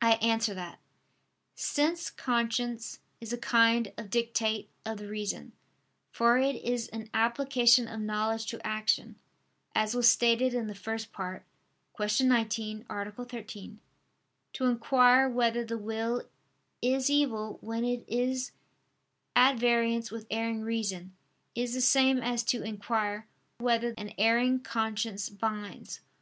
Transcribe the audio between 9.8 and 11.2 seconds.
was stated in the First